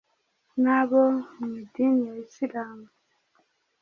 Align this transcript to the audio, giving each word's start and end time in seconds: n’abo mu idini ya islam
n’abo 0.63 1.01
mu 1.37 1.49
idini 1.61 2.01
ya 2.09 2.15
islam 2.25 2.77